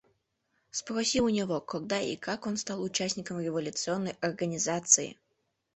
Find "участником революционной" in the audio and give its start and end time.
2.81-4.15